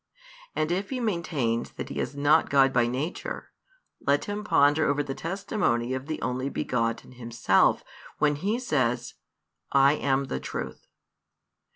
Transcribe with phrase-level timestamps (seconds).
[0.55, 3.51] And if he maintains that He is not God by nature,
[3.99, 7.83] let him ponder over the testimony of the Only begotten Himself,
[8.17, 9.13] when He says,
[9.71, 10.87] I am the Truth.